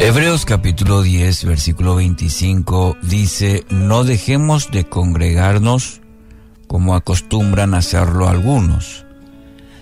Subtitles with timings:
[0.00, 6.00] Hebreos capítulo 10, versículo 25 dice, no dejemos de congregarnos
[6.68, 9.04] como acostumbran hacerlo algunos,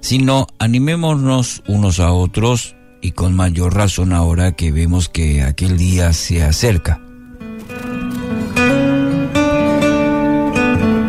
[0.00, 6.12] sino animémonos unos a otros y con mayor razón ahora que vemos que aquel día
[6.12, 7.00] se acerca.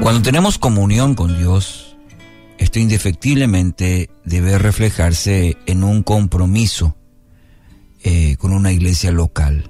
[0.02, 1.98] Cuando tenemos comunión con Dios,
[2.58, 6.96] esto indefectiblemente debe reflejarse en un compromiso
[8.04, 9.70] eh, con una iglesia local.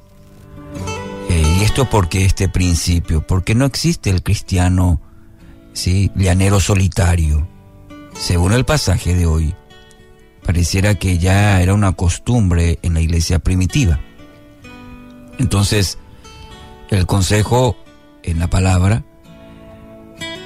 [1.30, 5.02] Eh, y esto porque este principio, porque no existe el cristiano
[5.74, 6.12] ¿sí?
[6.16, 7.48] llanero solitario.
[8.14, 9.56] Según el pasaje de hoy,
[10.46, 14.00] pareciera que ya era una costumbre en la iglesia primitiva.
[15.40, 15.98] Entonces,
[16.90, 17.78] el consejo
[18.24, 19.04] en la palabra,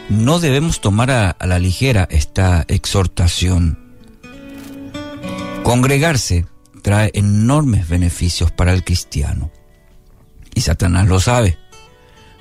[0.09, 3.79] no debemos tomar a, la ligera esta exhortación.
[5.63, 6.45] Congregarse
[6.85, 9.49] trae enormes beneficios para el cristiano.
[10.53, 11.57] Y Satanás lo sabe.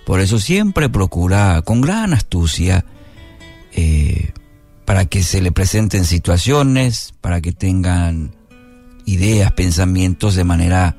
[0.05, 2.85] Por eso siempre procura con gran astucia
[3.73, 4.35] eh,
[4.85, 8.37] para que se le presenten situaciones, para que tengan
[9.07, 10.99] ideas, pensamientos de manera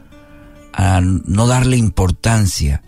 [0.74, 2.82] a no darle importancia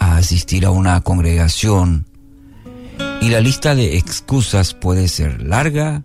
[0.00, 2.08] a asistir a una congregación.
[3.20, 6.02] Y la lista de excusas puede ser larga,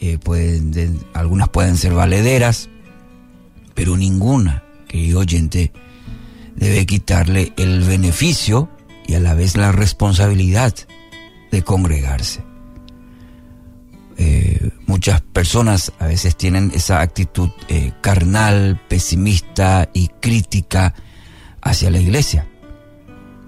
[0.00, 2.68] eh, pueden, algunas pueden ser valederas,
[3.76, 5.70] pero ninguna, querido oyente,
[6.56, 8.68] debe quitarle el beneficio
[9.06, 10.74] y a la vez la responsabilidad
[11.52, 12.42] de congregarse.
[14.18, 20.94] Eh, muchas personas a veces tienen esa actitud eh, carnal, pesimista y crítica
[21.60, 22.48] hacia la iglesia.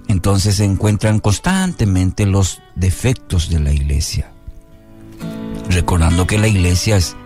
[0.09, 4.31] Entonces se encuentran constantemente los defectos de la iglesia.
[5.71, 7.17] Recordando que la iglesia es,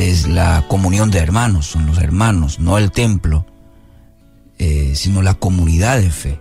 [0.00, 3.46] es la comunión de hermanos, son los hermanos, no el templo,
[4.58, 6.40] eh, sino la comunidad de fe.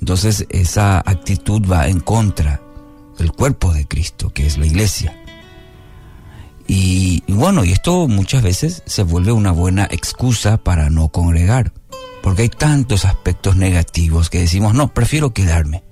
[0.00, 2.60] Entonces esa actitud va en contra
[3.18, 5.16] del cuerpo de Cristo, que es la iglesia.
[6.68, 11.72] Y, bueno, y esto muchas veces se vuelve una buena excusa para no congregar,
[12.22, 15.84] porque hay tantos aspectos negativos que decimos, no, prefiero quedarme.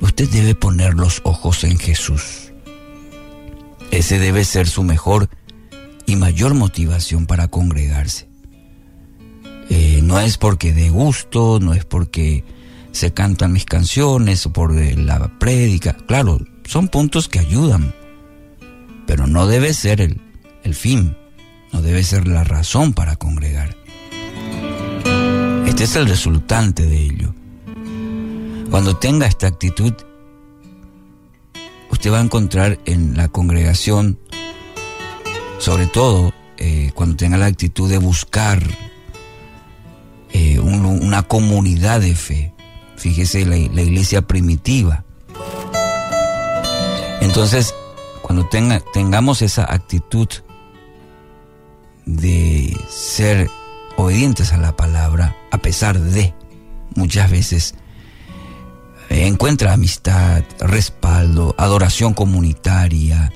[0.00, 2.53] Usted debe poner los ojos en Jesús.
[4.04, 5.30] Ese debe ser su mejor
[6.04, 8.28] y mayor motivación para congregarse.
[9.70, 12.44] Eh, no es porque de gusto, no es porque
[12.92, 15.96] se cantan mis canciones o por eh, la prédica.
[16.06, 17.94] Claro, son puntos que ayudan,
[19.06, 20.20] pero no debe ser el,
[20.64, 21.16] el fin,
[21.72, 23.74] no debe ser la razón para congregar.
[25.64, 27.34] Este es el resultante de ello.
[28.68, 29.94] Cuando tenga esta actitud,
[32.04, 34.18] usted va a encontrar en la congregación,
[35.58, 38.62] sobre todo eh, cuando tenga la actitud de buscar
[40.30, 42.52] eh, una comunidad de fe.
[42.96, 45.02] Fíjese la, iglesia primitiva.
[47.22, 47.74] Entonces,
[48.20, 50.28] cuando tenga, tengamos esa actitud
[52.04, 53.48] de ser
[53.96, 56.34] obedientes a la palabra, a pesar de
[56.94, 57.76] muchas veces
[59.14, 63.32] eh, encuentra amistad, respaldo, adoración comunitaria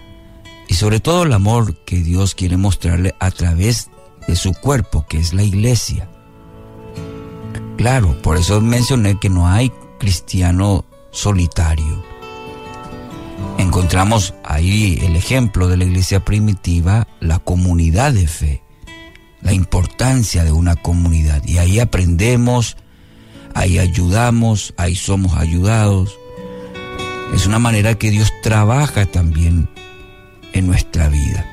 [0.66, 3.88] y sobre todo el amor que Dios quiere mostrarle a través
[4.26, 6.08] de su cuerpo, que es la iglesia.
[7.76, 12.04] Claro, por eso mencioné que no hay cristiano solitario.
[13.58, 18.64] Encontramos ahí el ejemplo de la iglesia primitiva, la comunidad de fe,
[19.42, 21.44] la importancia de una comunidad.
[21.46, 22.76] Y ahí aprendemos,
[23.58, 26.16] ahí ayudamos, ahí somos ayudados.
[27.34, 29.68] Es una manera que Dios trabaja también
[30.52, 31.44] en nuestra vida.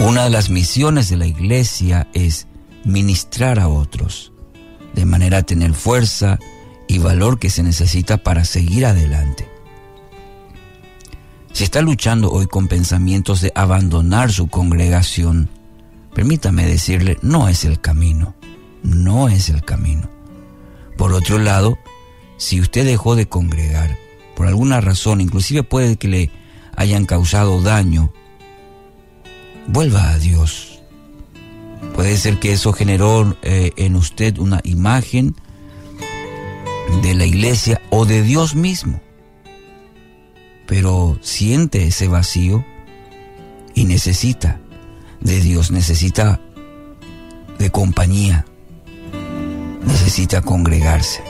[0.00, 2.46] Una de las misiones de la iglesia es
[2.84, 4.32] ministrar a otros,
[4.94, 6.38] de manera a tener fuerza
[6.88, 9.48] y valor que se necesita para seguir adelante.
[11.52, 15.50] Si está luchando hoy con pensamientos de abandonar su congregación,
[16.14, 18.34] permítame decirle, no es el camino,
[18.84, 20.08] no es el camino.
[20.96, 21.76] Por otro lado,
[22.36, 23.98] si usted dejó de congregar,
[24.36, 26.30] por alguna razón, inclusive puede que le
[26.76, 28.12] hayan causado daño,
[29.66, 30.74] vuelva a Dios
[31.94, 35.36] Puede ser que eso generó eh, en usted una imagen
[37.02, 39.00] de la iglesia o de Dios mismo.
[40.66, 42.64] Pero siente ese vacío
[43.74, 44.60] y necesita
[45.20, 46.40] de Dios, necesita
[47.58, 48.44] de compañía,
[49.86, 51.22] necesita congregarse.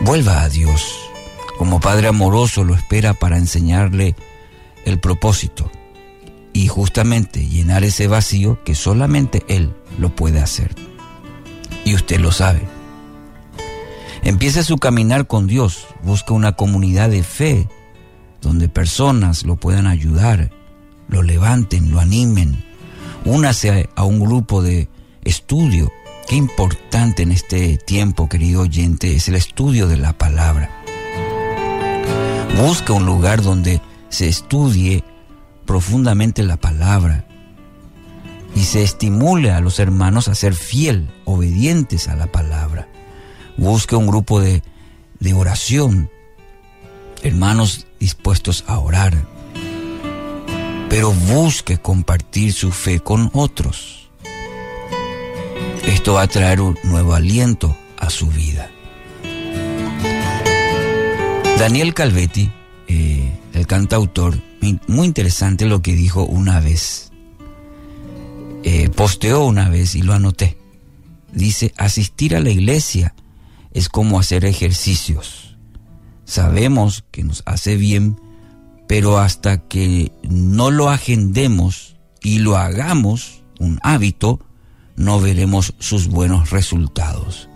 [0.00, 0.98] Vuelva a Dios.
[1.58, 4.16] Como Padre amoroso lo espera para enseñarle
[4.84, 5.70] el propósito
[6.52, 10.74] y justamente llenar ese vacío que solamente Él lo puede hacer.
[11.84, 12.62] Y usted lo sabe.
[14.22, 17.68] Empiece su caminar con Dios, busca una comunidad de fe
[18.40, 20.50] donde personas lo puedan ayudar,
[21.08, 22.64] lo levanten, lo animen.
[23.24, 24.88] Únase a un grupo de
[25.24, 25.90] estudio.
[26.30, 30.70] Qué importante en este tiempo, querido oyente, es el estudio de la palabra.
[32.56, 33.80] Busca un lugar donde
[34.10, 35.02] se estudie
[35.66, 37.26] profundamente la palabra
[38.54, 42.86] y se estimule a los hermanos a ser fiel, obedientes a la palabra.
[43.56, 44.62] Busque un grupo de,
[45.18, 46.10] de oración,
[47.24, 49.14] hermanos dispuestos a orar,
[50.88, 54.09] pero busque compartir su fe con otros.
[55.86, 58.70] Esto va a traer un nuevo aliento a su vida.
[61.58, 62.50] Daniel Calvetti,
[62.88, 64.38] eh, el cantautor,
[64.86, 67.10] muy interesante lo que dijo una vez.
[68.62, 70.58] Eh, posteó una vez y lo anoté.
[71.32, 73.14] Dice, asistir a la iglesia
[73.72, 75.56] es como hacer ejercicios.
[76.24, 78.20] Sabemos que nos hace bien,
[78.88, 84.40] pero hasta que no lo agendemos y lo hagamos un hábito,
[85.00, 87.48] no veremos sus buenos resultados.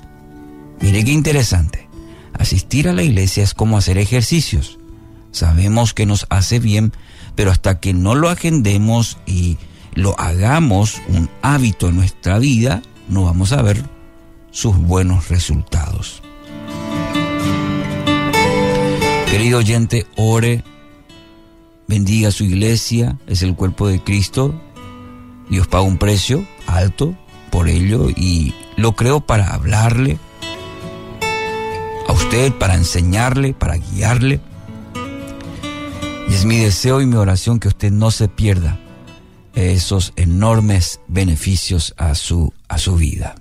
[0.80, 1.88] Mire qué interesante.
[2.32, 4.78] Asistir a la iglesia es como hacer ejercicios
[5.34, 6.92] sabemos que nos hace bien,
[7.34, 9.58] pero hasta que no lo agendemos y
[9.94, 13.82] lo hagamos un hábito en nuestra vida, no vamos a ver
[14.50, 16.22] sus buenos resultados.
[19.30, 20.62] Querido oyente, ore,
[21.88, 24.54] bendiga su iglesia, es el cuerpo de Cristo.
[25.50, 27.16] Dios paga un precio alto
[27.54, 30.18] por ello y lo creo para hablarle
[32.08, 34.40] a usted, para enseñarle, para guiarle
[36.28, 38.80] y es mi deseo y mi oración que usted no se pierda
[39.54, 43.36] esos enormes beneficios a su, a su vida.